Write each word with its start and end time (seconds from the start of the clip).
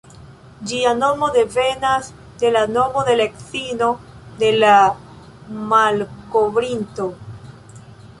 Ĝia 0.69 0.91
nomo 0.99 1.27
devenas 1.33 2.07
de 2.43 2.49
la 2.55 2.63
nomo 2.77 3.03
de 3.09 3.17
la 3.19 3.27
edzino 3.31 3.89
de 4.45 4.49
la 4.55 4.73
malkovrinto. 5.75 7.07